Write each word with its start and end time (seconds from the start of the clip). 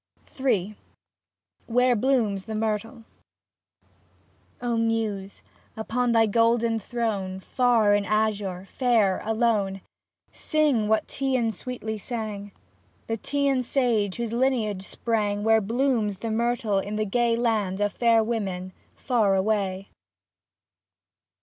23 0.35 0.65
m 0.69 0.75
WHERE 1.67 1.95
BLOOMS 1.95 2.45
THE 2.45 2.55
MYRTLE 2.55 3.03
O 4.59 4.75
Muse, 4.75 5.43
upon 5.77 6.11
thy 6.11 6.25
golden 6.25 6.79
throne, 6.79 7.39
Far 7.39 7.93
in 7.93 8.01
the 8.01 8.09
azure, 8.09 8.65
fair, 8.65 9.21
alone. 9.23 9.81
Sing 10.31 10.87
what 10.87 11.07
the 11.07 11.13
Teian 11.13 11.53
sweetly 11.53 11.99
sang,— 11.99 12.51
The 13.05 13.19
Teian 13.19 13.61
sage 13.61 14.15
whose 14.15 14.33
lineage 14.33 14.81
sprang 14.87 15.43
Where 15.43 15.61
blooms 15.61 16.17
the 16.17 16.31
myrtle 16.31 16.79
in 16.79 16.95
the 16.95 17.05
gay 17.05 17.35
Land 17.35 17.79
of 17.79 17.93
fair 17.93 18.23
women 18.23 18.73
far 18.95 19.35
away. 19.35 19.89